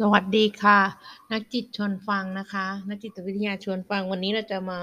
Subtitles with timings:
[0.00, 0.80] สวัสดีค่ะ
[1.32, 4.80] นักจิตชวนฟังนะคะ นักจิตวิทยาชวนฟังวันนี้เราจะมา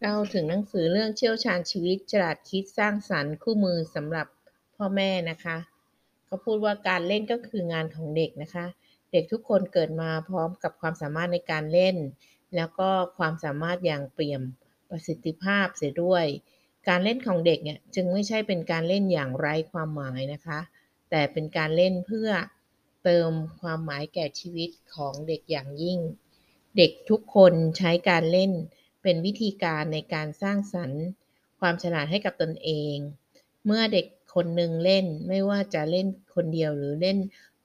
[0.00, 4.26] เล่าถึงหนังสือเรื่องเชี่ยวชาญชีวิตฉลาดคิดสร้างสรรค์คู่มือสำหรับ
[4.76, 5.56] พ่อแม่นะคะ
[6.26, 8.66] เขาพูดว่าการเล่นก็คืองานของเด็กนะคะ
[9.12, 11.96] เด็กทุกคนเกิดมาพร้อมกับความสามารถในการเล่น
[12.56, 12.88] แล้วก็
[13.18, 14.42] ความสามารถอย่างเปี่ยม
[14.90, 16.24] ประสิทธิภาพเสียด้วย
[16.88, 20.60] การเล่นของเด็กเนี่ยจึงไม่ใช่เป็นการเล่นอย่างไร้ความหมายนะคะ
[21.10, 22.30] แต่เป็นการเล่นเพื่อ
[23.04, 23.30] เติม
[23.60, 25.98] ความหมายแก่ชีวิตของเด็กอย่างยิ่ง
[26.76, 28.52] เด็กทุกคนใช้การเล่น
[29.02, 31.04] เป็นวิธีการในการสร้างสรรค์
[31.60, 32.96] ความฉลาดให้กับตนเอง
[33.64, 37.18] เมื่อเด็กคนหนึ่งเล่นไม่ว่าจะเล่นคนเดียวหรือเล่น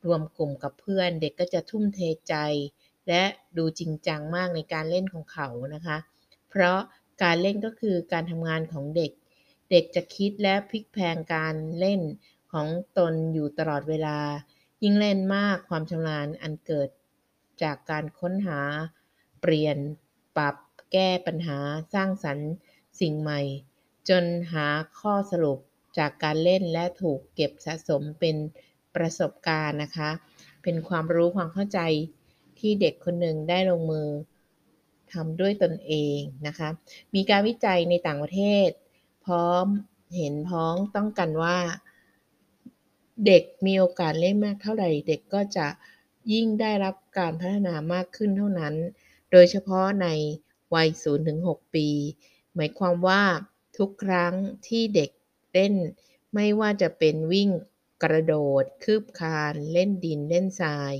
[0.05, 2.35] รวมกลุ่มกับเพื่อน เด็กก็จะทุ่มเทใจ
[3.07, 3.23] และ
[3.57, 5.97] ดูจริงจังมากในการเล่นของเขานะคะ
[6.49, 6.79] เพราะ
[7.23, 9.11] การเล่นก็คือการทำงานของเด็ก
[9.71, 12.01] เด็กจะคิดและพลิกแพลงการเล่น
[12.51, 14.17] ของตนอยู่ตลอดเวลา
[14.87, 16.89] ยิ่งเล่นมากความชำนาญอันเกิด
[17.63, 18.59] จากการค้นหา
[19.41, 19.77] เปลี่ยน
[20.37, 20.55] ปรับ
[20.91, 21.59] แก้ปัญหา
[21.93, 22.51] สร้างสรรค์
[22.99, 23.41] สิ่งใหม่
[24.09, 24.67] จนหา
[24.99, 25.59] ข้อสรุป
[25.97, 28.35] จากการเล่นและถูกเก็บสะสมเป็น
[28.95, 30.09] ประสบการณ์นะคะ
[30.63, 31.79] เป็นความรู้ความเข้าใจ
[32.59, 34.09] ที่เด็กคนหนึ่งได้ลงมือ
[35.13, 36.69] ทำด้วยตนเองนะคะ
[37.15, 38.69] มีการวิจัยในต่างประเทศ
[39.25, 39.65] พร้อม
[40.15, 41.57] เห็นพ้องต้องกันว่า
[43.25, 45.67] เด็กมีโอกาสเล่นมากเท่าไหร่ เด็กก็จะ
[46.33, 48.75] ยิ่งได้รับการพัฒนามากขึ้นเท่านั้น
[49.31, 50.07] โดยเฉพาะใน
[50.73, 50.89] วัย
[51.31, 51.87] 0-6 ปี
[52.55, 53.23] หมายความว่า
[53.77, 54.33] ทุกครั้ง
[54.67, 55.09] ที่เด็ก
[55.53, 55.73] เล่น
[56.33, 57.49] ไม่ว่าจะเป็นวิ่ง
[58.03, 60.93] กระโดด คืบคลาน เล่นดินเล่นทราย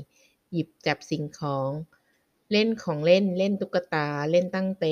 [0.51, 1.71] หยิบจับสิ่งของ
[2.51, 4.85] เล่นของเล่น เล่นตุ๊กตา เล่นตั้งเต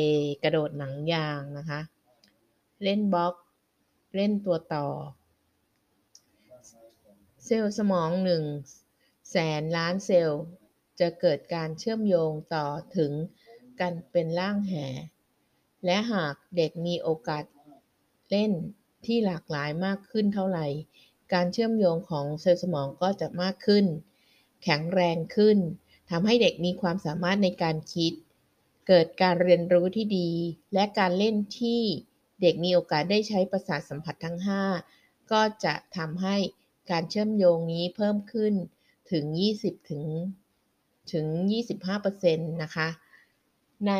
[0.43, 1.81] กระโดดหนังยางนะคะ
[2.83, 3.35] เล่นบล็อก
[4.15, 4.87] เล่นตัวต่อ
[7.45, 8.43] เซลล์สมองหนึ่ง
[9.31, 10.43] แสนล้านเซลล์
[10.99, 13.11] จะเกิดการเชื่อมโยงต่อถึง
[13.79, 14.73] กันเป็นร่างแห
[15.85, 17.43] และหากเด็กมีโอกาส
[18.29, 18.51] เล่น
[19.05, 20.67] ที่หลากหลายมากขึ้นเท่าไหร่
[21.33, 23.85] การเชื่อมโยงของเซลล์สมองก็จะมากขึ้น
[24.63, 25.57] แข็งแรงขึ้น
[26.09, 28.13] ทำให้เด็กมีความสามารถในการคิด
[28.87, 30.31] เกิดการเรียนรู้ที่ดี
[30.73, 31.81] และการเล่นที่
[32.41, 34.37] เด็กมีโอกาสได้ใช้ประสาทสัมผัสทั้ง
[34.85, 36.35] 5 ก็จะทำให้
[36.91, 38.53] การเชื่อมโยงนี้เพิ่มขึ้น
[39.11, 39.23] ถึง
[39.57, 40.03] 20 ถึง
[41.13, 41.25] ถึง
[41.93, 42.87] 25%นะคะ
[43.87, 43.93] ใน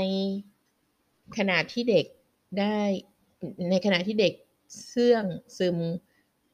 [1.37, 2.05] ขณะที่เด็ก
[2.59, 2.77] ได้
[3.69, 4.33] ในขณะที่เด็ก
[4.87, 5.25] เสื่อง
[5.57, 5.77] ซึม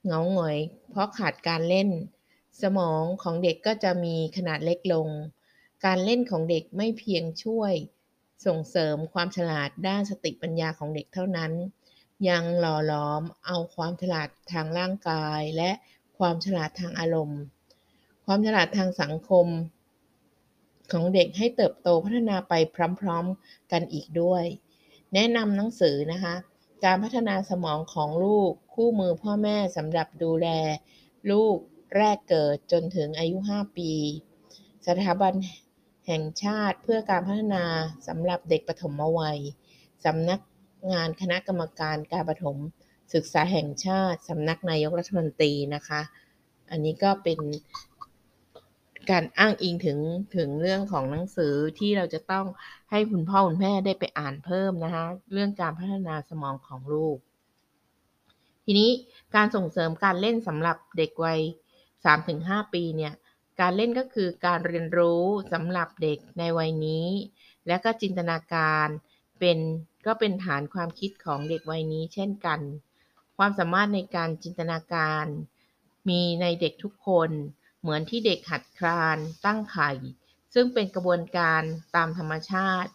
[0.04, 0.58] เหงาหงอย
[0.90, 1.90] เพราะขาดการเล่น
[2.62, 5.08] สมองของเด็กก็จะมีขนาดเล็กลง
[5.86, 7.74] การเล่นของเด็กไม่เพียงช่วย
[8.46, 11.52] ส่งเสริมความฉลาดด้านสติปัญญาของเด็กเท่านั้น
[12.30, 15.72] ยังหล่อหลอมเอาความฉลาดทางร่างกายและ
[16.20, 17.42] ความฉลาดทางอารมณ์
[18.26, 19.48] ความฉลาดทางสังคม
[20.92, 22.54] ของเด็กให้เติบโตพัฒนาไป
[23.02, 24.44] พร้อมๆกันอีกด้วย
[25.14, 26.36] แนะนำหนังสือนะคะ
[26.86, 30.48] การพัฒนาสมองของลูกคู่มือพ่อแม่สำหรับดูแล
[31.32, 31.56] ลูก
[31.98, 33.92] แรกเกิดจนถึงอายุ 5 ปี
[34.88, 35.34] สถาบัน
[36.08, 37.64] แห่งชาติเพื่อการพัฒนา
[38.08, 39.40] สำหรับเด็กปฐมวัย
[40.06, 40.40] สำนัก
[40.92, 42.58] งานคณะกรรมการการประถม
[43.14, 46.02] ศึกษาแห่งชาติสำนักนายกรัฐมนตรีนะคะ
[46.72, 47.40] อันนี้ก็เป็น
[49.12, 50.00] การอ้างอิงถึง
[50.36, 52.46] ถึงเรื่องของหนังสือที่เราจะต้อง
[52.92, 55.04] ให้คุณพ่อคุณแม่ได้ไปอ่านเพิ่มนะคะ
[55.34, 57.18] เรื่องการพัฒนาสมองของลูก
[58.66, 58.90] ทีนี้
[59.36, 61.40] การส่งเสริมการเล่นสำหรับเด็กวัย
[62.06, 63.14] 3-5 ปีเนี่ย
[63.62, 67.08] การเล่นก็คือการเรียนรู้สำหรับเด็กในวัยนี้
[67.68, 68.88] และก็จินตนาการ
[69.40, 69.58] เป็น
[70.06, 72.60] ก็เป็นฐานความคิดของเด็กวัยนี้เช่นกัน
[73.42, 75.26] ความสามารถในการจินตนาการ
[76.10, 77.30] มีในเด็กทุกคน
[77.80, 79.92] เหมือนที่เด็กหัดคลาน ตั้งไข่
[80.54, 81.62] ซึ่งเป็นกระบวนการ
[81.96, 82.92] ตามธรรมชาติ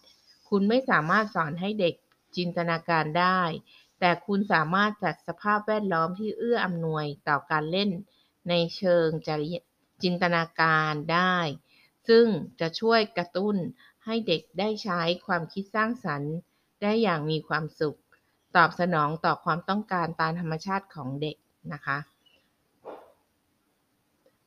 [0.49, 1.95] คุณไม่สามารถสอนให้เด็ก
[2.37, 3.41] จินตนาการได้
[4.01, 7.91] แต่คุณสามารถจัดสภาพแวดล้อมที่เอื้ออำนวยต่อการเล่น
[8.49, 9.49] ในเชิงจริ
[10.03, 11.37] จินตนาการได้
[12.09, 12.27] ซึ่ง
[12.61, 13.57] จะช่วยกระตุ้น
[14.05, 16.35] ให้เด็กได้ใช้ความคิดสร้างสรรค์
[16.83, 17.99] ได้อย่างมีความสุข
[18.57, 21.37] ตอบสนองต่อความต้องการตามธรรมชาติของเด็ก
[21.73, 21.99] นะคะ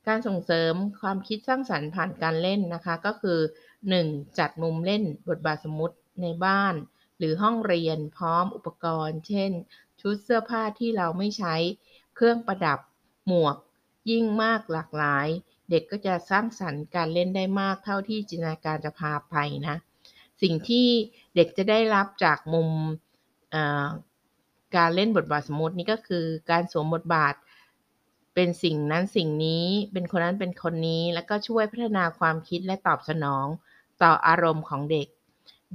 [0.07, 3.39] การส่งเสริมความคิดสร้างสรรค์ผ่านการเล่นนะคะ ก็คือ
[3.87, 4.39] 1.
[4.39, 6.75] จัดมุมเล่นบทบาทสมมติในบ้าน
[7.17, 9.51] หรือห้องเรียนพร้อมอุปกรณ์ เช่น
[10.01, 11.55] ชุดเสื้อผ้าที่เราไม่ใช้
[12.15, 12.79] เครื่องประดับ
[13.27, 13.55] หมวก
[14.09, 15.27] ยิ่งมากหลากหลาย
[15.69, 19.35] เด็กก็จะสร้างสรรค์การเล่นได้มากเท่าที่จินตนาการจะพาไป
[19.67, 19.75] นะ
[20.41, 20.87] สิ่งที่
[21.35, 22.69] เด็กจะได้รับจากมุม
[24.75, 27.33] การเล่นบทบาทสมมตินี่ก็คือการสวมบทบาท
[28.35, 33.47] เป็นสิ่งนั้นสิ่งนี้เป็นคนนั้นเป็นคนนี้ แล้วก็ช่วยพัฒนาความคิดและตอบสนอง
[34.01, 35.07] ต่ออารมณ์ของเด็ก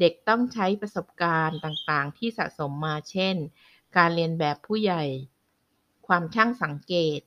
[0.01, 3.37] เด็กต้องใช้ประสบการณ์ต่างๆ ที่สะสมมาเช่น
[3.97, 5.05] การเรียนแบบผู้ใหญ่
[6.07, 7.21] ความช่างสังเกต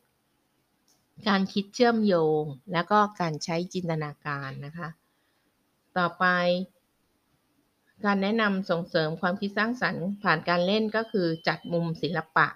[1.27, 2.43] การคิดเชื่อมโยง
[2.73, 4.89] แล้วก็การใช้จินตนาการนะคะ
[5.97, 6.25] ต่อไป
[8.03, 12.47] การแนะนำส่งเสริมความคิดสร้างสรรค์ผ่านการเล่นก็คือจัดมุมศิลปะ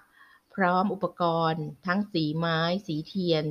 [0.54, 3.44] พร้อมอุปกรณ์ ทั้งสีไม้ สีเทียน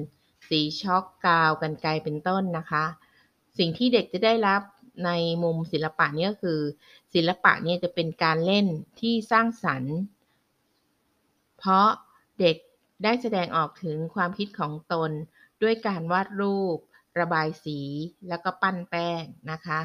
[0.50, 2.86] สีช็อกกาวกันไกเป็นต้นนะคะ
[3.58, 4.62] สิ่งที่เด็กจะได้รับ
[5.06, 5.12] ใน
[5.44, 6.60] มุมศิลปะนี้ก็คือ
[7.14, 8.68] ศิลปะเนี่ยจะเป็นการเล่น
[9.00, 9.96] ที่สร้างสรรค์
[11.58, 11.88] เพราะ
[12.40, 12.56] เด็ก
[13.04, 15.12] ได้แสดงออกถึงความคิดของตน
[15.64, 16.78] ด้วยการวาดรูป
[17.20, 17.80] ระบายสี
[18.30, 19.82] แล้วก็ปั้นแป้งนะคะ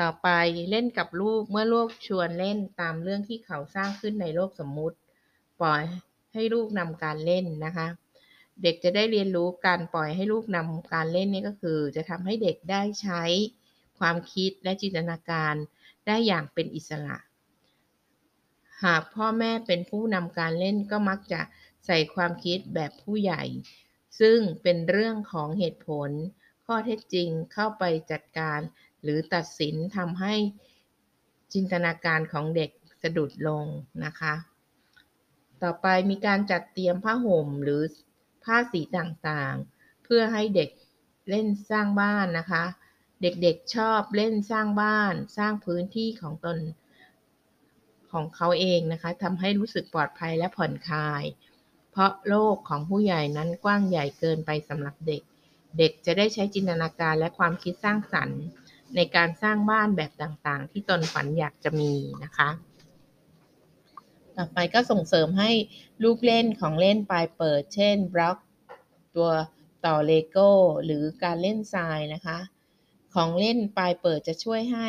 [0.00, 0.28] ต่อไป
[0.70, 4.96] เล่นกับลูกเมื่อลูกชวนเล่นตามเรื่องที่เขาสร้างขึ้นในโลกสมมุติ
[5.60, 5.82] ปล่อย
[6.32, 7.88] ให้ลูกนำการเล่นนะคะ
[8.62, 13.22] เด็กจะได้เรียนรู้การปล่อยให้ลูกนำการเล่นนี่ก็คือ จะทำให้เด็กได้ใช้
[13.98, 15.54] ความคิดและจินตนาการ
[16.06, 17.16] ได้อย่างเป็นอิสระ
[18.84, 21.40] หากพ่อแม่เป็นผู้นำการเล่นก็มักจะ
[21.86, 23.42] ใส่ความคิดแบบผู้ใหญ่
[24.20, 26.10] ซึ่งเป็นเรื่องของเหตุผล
[26.66, 28.60] ข้อเท็จจริงเข้าไปจัดการ
[29.02, 30.34] หรือตัดสินทำให้
[31.52, 32.70] จินตนาการของเด็ก
[33.02, 33.66] สะดุดลง
[34.04, 34.34] นะคะ
[35.62, 37.82] ต่อไปมีการจัดเตรียมผ้าห่มหรือ
[38.44, 40.70] ผ้าสีต่างๆ เพื่อให้เด็ก
[41.30, 42.64] เล่นสร้างบ้านนะคะ
[43.22, 46.58] เด็กๆชอบเล่นสร้างบ้าน สร้างพื้นที่ของตน
[48.12, 51.22] ของเขาเองนะคะทำให้รู้สึกปลอดภัยและผ่อนคลาย
[51.90, 55.22] เพราะโลกของผู้ใหญ่นั้นกว้างใหญ่เกินไปสำหรับเด็ก
[55.78, 58.40] เด็กจะได้ใช้จินตนาการและความคิดสร้างสรรค์
[58.96, 61.92] ในการสร้างบ้านแบบต่างๆ ที่ตนฝันอยากจะมี
[62.24, 62.50] นะคะ
[64.36, 65.50] ต่อไปก็ส่งเสริมให้
[66.02, 68.38] ลูกเล่นของเล่นปลายเปิด เช่นบล็อก
[69.16, 69.30] ตัว
[69.86, 70.50] ต่อเลโก้
[70.84, 72.38] หรือการเล่นทรายนะคะ
[73.14, 74.88] ของเล่นปลายเปิดจะช่วยให้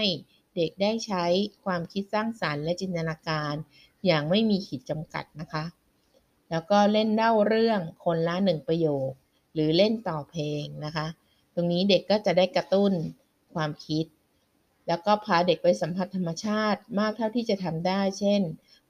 [0.56, 1.26] เด็กได้ใช้
[1.66, 3.54] ความคิดสร้างสารรค์และจินตนาการ
[4.06, 5.66] อย่างไม่มีขีดจำกัดนะคะ
[6.50, 9.10] แล้วก็เล่นเล่าเรื่องคนละหนึ่งประโยค
[9.54, 11.08] หรือเล่นต่อเพลงนะคะ
[11.54, 12.92] ตรงนี้เด็กก็จะได้กระตุ้น
[13.54, 14.06] ความคิด
[14.88, 18.42] แล้วก็พาเด็กไปสัมผัสธรรมชาติมากเท่าที่จะทำได้ เช่น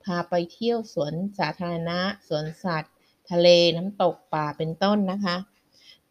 [0.03, 2.93] พาไปเที่ยวสวนสาธารณะ สวนสัตว์
[3.31, 5.37] ทะเลน้ำตกป่าเป็นต้นนะคะ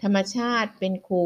[0.02, 1.24] ธรรมชาติเป็นครู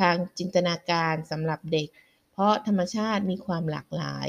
[0.00, 1.88] ทางจินตนาการสำหรับเด็ก
[2.32, 4.28] เพราะธรรมชาติมีความหลากหลาย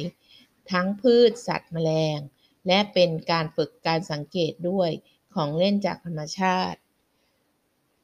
[0.72, 2.20] ทั้งพืชสัตว์แมลง
[2.68, 4.90] และเป็นการฝึกการสังเกตด้วย
[5.36, 6.80] ของเล่นจากธรรมชาติ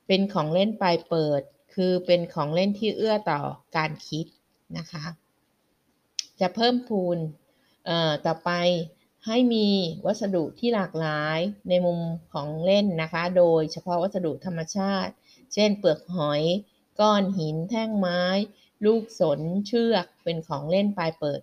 [0.07, 1.41] เป็นของเล่นปลายเปิด
[1.75, 3.42] คือเป็นของเล่นที่เอื้อต่อ
[3.77, 4.25] การคิด
[4.77, 5.06] นะคะ
[6.39, 7.18] จะเพิ่มพูน
[8.25, 8.51] ต่อไป
[9.25, 9.68] ให้มี
[10.06, 11.39] วัสดุที่หลากหลาย
[11.69, 12.00] ในมุม
[12.33, 15.12] ของเล่นนะคะ โดยเฉพาะวัสดุธรรมชาติ
[15.54, 16.42] เช่น เปลือกหอย
[17.00, 18.21] ก้อนหิน แท่งไม้
[18.86, 21.42] ลูกสน เชือก เป็นของเล่นปลายเปิด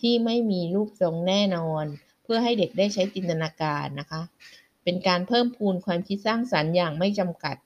[0.00, 1.84] ที่ไม่มีรูปทรงแน่นอน
[2.22, 4.22] เพื่อให้เด็กได้ใช้จินตนาการนะคะ
[4.84, 7.56] เป็นการเพิ่มพูนความคิดสร้างสรรค์อย่างไม่จำกัด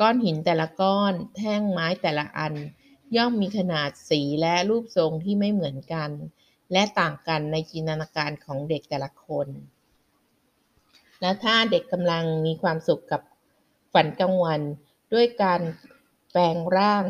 [0.00, 2.54] ก้อนหินแต่ละก้อน แท่งไม้แต่ละอัน
[3.16, 6.10] ย่อมมีขนาดสีและรูปทรงที่ไม่เหมือนกัน
[6.72, 9.48] และต่างกันในจินตนาการของเด็กแต่ละคน
[11.20, 13.22] และถ้าเด็กกำลังมีความสุขกับ
[13.92, 14.60] ฝันกลางวัน
[15.12, 15.60] ด้วยการ
[16.30, 17.04] แปลงร่าง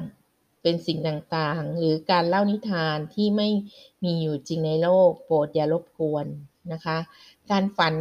[0.63, 3.49] เป็นสิ่งต่างๆ หรือการเล่านิทานที่ไม่
[4.05, 6.27] มีอยู่จริงในโลก โปรดอย่ารบกวน
[6.73, 6.99] นะคะ
[7.51, 7.95] การฝัน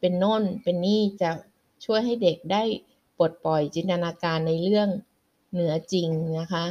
[0.00, 1.30] เป็นโน่นเป็นนี่จะ
[1.84, 2.62] ช่วยให้เด็กได้
[3.18, 4.88] ปลดปล่อยจินตนาการในเรื่อง
[5.52, 6.08] เหนือจริง
[6.40, 6.66] นะคะ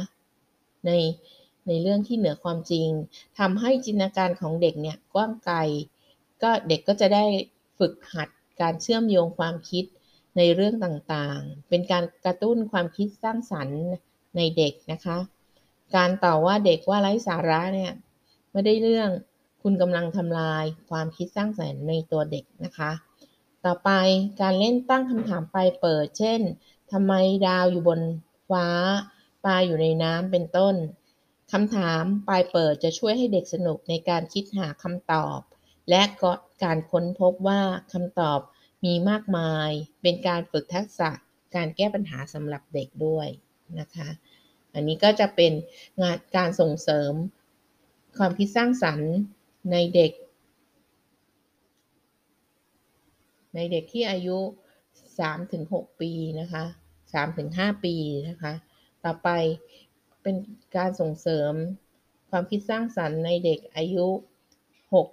[0.86, 0.90] ใน
[1.66, 2.88] ในเรื่องที่เหนือความจริง
[3.38, 5.58] ทำให้จินตนาการของเด็กเนี่ยกว้างไกล
[6.42, 7.24] ก็เด็กก็จะได้
[7.78, 8.28] ฝึกหัด
[8.60, 9.84] การเชื่อมโยงความคิด
[10.36, 13.80] ในเรื่องต่างๆ เป็นการกระตุ้นความคิดสร้างสรรค์
[14.36, 15.18] ในเด็กนะคะ
[15.96, 17.92] การต่อว่าเด็กว่าไร้สาระเนี่ย
[18.52, 19.10] ไม่ได้เรื่อง
[19.62, 22.90] คุณกำลังทำลายความคิดสร้างสรรค์ในตัวเด็กนะคะ
[23.66, 23.90] ต่อไป
[24.40, 26.40] การเล่นตั้งคำถามไปเปิด เช่น
[26.92, 27.12] ทำไม
[27.46, 28.00] ดาวอยู่บน
[28.50, 28.68] ฟ้า
[29.44, 30.74] ปลาอยู่ในน้ำเป็นต้น
[31.52, 35.38] คำถามปลายเปิดจะช่วยให้เด็กสนุกในการคิดหาคำตอบ
[35.90, 36.32] และก็
[36.64, 38.40] การค้นพบว่าคำตอบ
[38.84, 39.70] มีมากมาย
[40.02, 41.10] เป็นการฝึกทักษะ
[41.54, 43.28] การแก้ปัญหาสำหรับเด็กด้วย
[43.78, 44.08] นะคะ
[44.74, 45.52] อันนี้ก็จะเป็น
[46.00, 47.12] งานการส่งเสริม
[48.16, 49.10] ความคิดสร้างสรรค์
[49.72, 50.12] ในเด็ก
[53.54, 54.38] ในเด็กที่อายุ
[55.18, 56.64] 3-6 ปีนะคะ
[57.24, 57.94] 3-5 ปี
[58.28, 58.52] นะคะ
[59.04, 59.28] ต่อไป
[60.22, 60.36] เป็น
[60.76, 61.52] การส่งเสริม
[62.30, 64.06] ความคิดสร้างสรรค์ในเด็กอายุ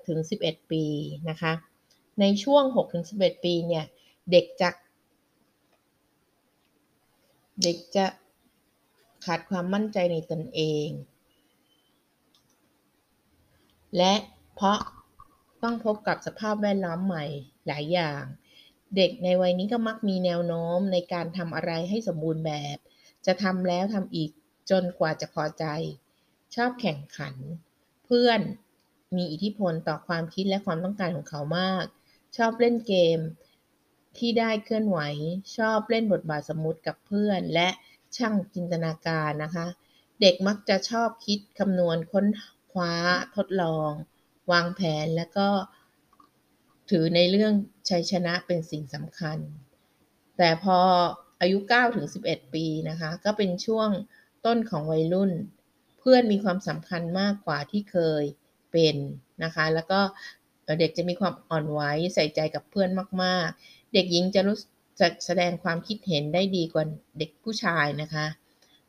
[0.01, 0.83] 6-11 ปี
[1.29, 1.53] นะคะ
[2.19, 2.63] ในช่วง
[3.05, 3.85] 6-11 ปีเนี่ย
[4.31, 4.69] เด็กจะ
[7.63, 8.05] เด็กจะ
[9.25, 10.87] ขาดความมั่นใจในตนเอง
[13.97, 14.13] และ
[14.55, 14.79] เพราะ
[15.63, 17.25] ต้องพบกับสภาพแวดล้อมใหม่
[17.67, 18.23] หลายอย่าง
[18.95, 22.77] เด็กในวัยนี้ก็มักมีแนวโน้มในการทำอะไรให้สมบูรณ์แบบ
[23.25, 24.31] จะทำแล้วทำอีก
[24.71, 25.65] จนกว่าจะพอใจ
[26.55, 27.35] ชอบแข่งขัน
[28.05, 28.39] เพื่อน
[29.17, 31.85] มีอิทธิพลต่อความคิดและความต้องการของเขามาก
[32.37, 33.19] ชอบเล่นเกม
[34.17, 34.99] ที่ได้เคลื่อนไหว
[35.57, 37.69] ชอบเล่นบทบาทสมมติกับเพื่อน และ
[38.17, 39.67] ช่างจินตนาการนะคะ
[40.21, 42.25] เด็กมักจะชอบคิดคำนวณค้น
[42.71, 42.93] คว้า
[43.35, 43.91] ทดลอง
[44.51, 45.47] วางแผนแล้วก็
[46.91, 47.53] ถือในเรื่อง
[47.89, 49.37] ชัยชนะเป็นสิ่งสำคัญ
[50.37, 50.79] แต่พอ
[51.41, 53.89] อายุ9ถึง11 ปีนะคะ ก็เป็นช่วง
[54.45, 55.31] ต้นของวัยรุ่น
[55.99, 58.23] เพื่อนมีความสำคัญมากกว่าที่เคย
[58.71, 58.95] เป็น
[59.43, 59.99] นะคะ แล้วก็
[60.79, 61.81] เด็กจะมีความอ่อนไหว
[62.13, 62.89] ใส่ใจกับเพื่อน
[63.23, 64.57] มาก ๆ เด็กหญิงจะรู้
[64.99, 66.85] จะแสดงความคิดเห็นได้ดีกว่า
[67.19, 68.25] เด็กผู้ชายนะคะ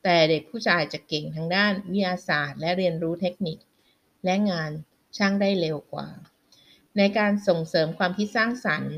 [0.02, 3.58] แต่เด็กผู้ชายจะเก่งทางด้านวิทยาศาสตร์ และเรียนรู้เทคนิค
[4.24, 4.70] และงาน
[5.16, 6.08] ช่างได้เร็วกว่า
[6.98, 8.96] ในการส่งเสริมความคิดสร้างสรรค์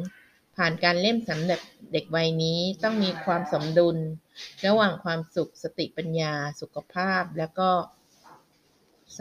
[0.57, 1.61] ผ่านการเล่นสำหรับ
[1.93, 3.97] เด็กวัยนี้ต้องมีความสมดุล
[4.67, 7.71] ระหว่างความสุขสติปัญญา สุขภาพแล้วก็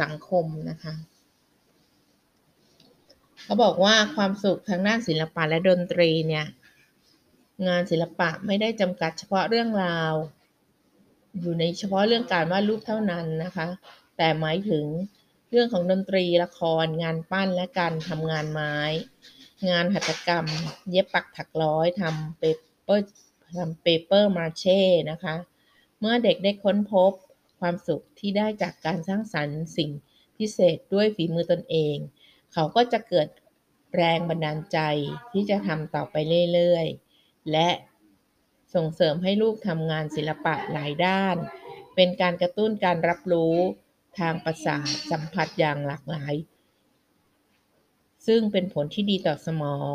[0.02, 0.94] สังคมนะคะ
[3.44, 6.46] เขาบอกว่าความสุขทางด้านศิลปะและดนตรีเนี่ย
[7.68, 10.14] งานศิลปะไม่ได้จำกัดเฉพาะเรื่องราว
[11.40, 13.68] อยู่ในเฉพาะเรื่องการวาดรูปเท่านั้นนะคะ
[14.18, 14.84] แต่หมายถึง
[15.56, 18.78] เรื่องของดนตรีละครงานปั้นและการทำงานไม้
[19.70, 20.46] งานหัตถกรรม
[20.90, 22.44] เย็บปักถักร้อยทำเป
[22.84, 23.06] เปอร์
[23.58, 24.82] ทำเปเปอร์มาเช่
[25.12, 25.36] นะคะ
[26.00, 27.12] เมื่อเด็กได้ค้นพบ
[27.60, 29.92] ความสุขที่ได้จากการสร้างสรรค์สิ่ง
[30.38, 31.98] พิเศษด้วยฝีมือตนเอง
[32.54, 33.28] เขาก็จะเกิด
[33.96, 34.80] แรงบันดาลใจ
[35.32, 36.16] ที่จะทำต่อไป
[36.54, 37.70] เรื่อยๆ และ
[38.76, 41.36] ส่งเสริมให้ลูกทำงานศิลปะหลายด้าน
[41.96, 43.58] เป็นการกระตุ้นการรับรู้
[44.20, 46.34] ทางประสาทสัมผัสอย่างหลากหลาย
[48.28, 49.94] ซึ่งเป็นผลที่ดีต่อสมอง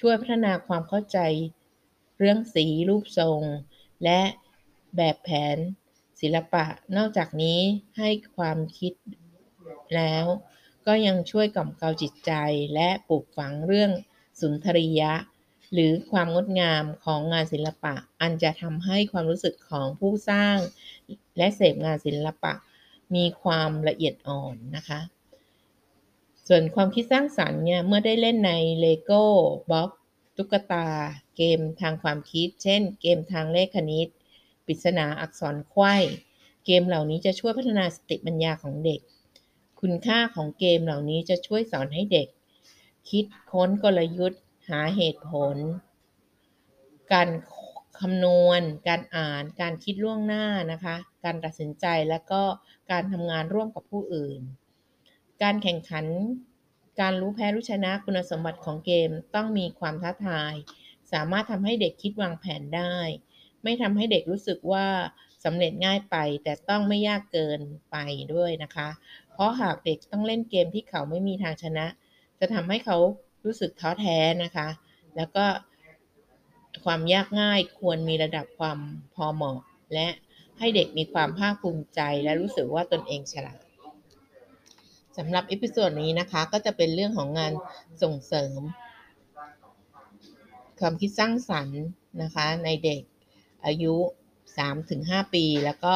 [0.00, 1.18] ช่วยพัฒนาความเข้าใจ
[2.18, 3.42] เรื่องสีรูปทรง
[4.04, 4.20] และ
[4.96, 5.56] แบบแผน
[6.20, 6.64] ศิลปะ
[6.96, 7.60] นอกจากนี้
[7.98, 8.92] ให้ความคิด
[9.96, 10.24] แล้ว
[10.86, 12.32] ก็ยังช่วยกล่อมเกลาจิตใจ
[12.74, 13.90] และปลูกฝังเรื่อง
[14.40, 15.12] สุนทรียะ
[15.72, 20.58] หรือความงดงามของงานศิลปะ อันจะทำให้ความรู้สึกของผู้สร้าง
[21.36, 22.52] และเสพงานศิลปะ
[23.14, 25.00] มีความละเอียดอ่อนนะคะ
[26.48, 29.24] ส่วนความคิดสร้างสรรค์เนี่ยเมื่อได้เล่นในเลโก้
[29.70, 29.90] บล็อก
[30.36, 30.86] ตุ๊กตา
[31.36, 34.08] เกมทางความคิด เช่น เกมทางเลขคณิต
[34.66, 35.94] ปริศนาอักษรไขว้
[36.66, 39.00] เกมเหล่านี้จะช่วยพัฒนาสติปัญญาของเด็ก
[39.80, 42.28] คุณค่าของเกมเหล่านี้จะช่วยสอนให้เด็ก
[43.10, 45.56] คิดค้นกลยุทธ์ หาเหตุผล
[47.12, 47.28] การ
[48.00, 52.42] คำนวณ การอ่าน การคิดล่วงหน้านะคะ การตัดสินใจและก็
[52.90, 54.40] การทำงานร่วมกับผู้อื่น
[55.42, 56.06] การแข่งขัน
[57.00, 60.54] การรู้แพ้รู้ชนะคุณสมบัติของเกมต้องมีความท้าทาย
[61.12, 62.96] สามารถทำให้เด็กคิดวางแผนได้
[63.62, 64.86] ไม่ทำให้เด็กรู้สึกว่า
[65.44, 67.96] สำเร็จง่ายไป แต่ต้องไม่ยากเกินไป
[68.34, 68.88] ด้วยนะคะ
[69.32, 71.86] เพราะหากเด็กต้องเล่นเกมที่เขาไม่มีทางชนะ
[72.40, 72.96] จะทำให้เขา
[73.44, 74.68] รู้สึกท้อแท้นะคะ
[75.16, 75.44] แล้วก็
[76.84, 78.78] ความยากง่ายควรมีระดับความ
[79.14, 79.58] พอเหมาะ
[79.94, 80.08] และ
[80.58, 83.58] ให้เด็กมีความภาคภูมิใจและรู้สึกว่าตนเองฉลาด
[85.16, 87.52] สำหรับเอพิโซดนี้นะคะ ก็จะเป็นเรื่องของงาน
[88.02, 88.60] ส่งเสริม
[90.80, 91.82] ความคิดสร้างสรรค์
[92.22, 93.00] นะคะ ในเด็ก
[93.66, 93.94] อายุ
[94.64, 95.94] 3-5 ปี แล้วก็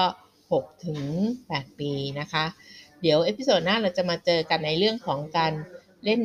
[0.90, 2.44] 6-8 ปีนะคะ
[3.02, 5.52] เดี๋ยว episode หน้าเราจะมาเจอกันในเรื่องของการ
[6.04, 6.22] เล่น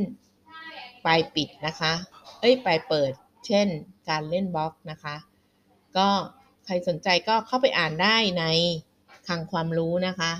[1.06, 1.94] ปลายปิดนะคะ
[2.40, 3.12] เอ้ยปลายเปิด
[3.48, 3.68] เช่น
[4.10, 5.16] การเล่นบล็อกนะคะ
[5.98, 6.10] ก็
[6.66, 8.46] ใครสนใจก็เข้าไปอ่านได้ใน
[9.28, 10.32] คลังความรู้นะคะ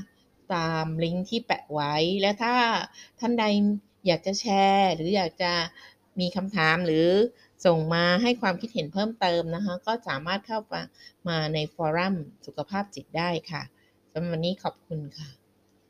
[0.54, 2.56] ตามลิงก์ที่แปะไว้ และถ้า
[3.20, 3.46] ท่านใด
[4.08, 5.52] อยากจะแชร์ หรืออยากจะ
[6.20, 7.08] มีคำถามหรือ
[7.66, 10.82] ส่งมาให้ความคิดเห็นเพิ่มเติมนะคะ ก็สามารถเข้ามา
[11.28, 12.16] มาในฟอรัม
[12.46, 13.62] สุขภาพจิตได้ค่ะ
[14.12, 15.41] สำหรับวันนี้ขอบคุณค่ะ